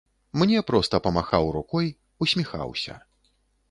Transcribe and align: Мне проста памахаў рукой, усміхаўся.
Мне 0.41 0.63
проста 0.69 1.01
памахаў 1.09 1.43
рукой, 1.59 1.93
усміхаўся. 2.27 3.03